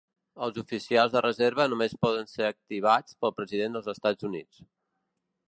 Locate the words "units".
4.33-4.65